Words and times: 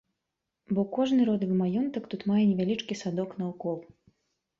Бо 0.77 0.85
кожны 0.95 1.27
родавы 1.29 1.57
маёнтак 1.59 2.07
тут 2.13 2.21
мае 2.31 2.39
невялічкі 2.51 2.97
садок 3.03 3.37
наўкол. 3.43 3.77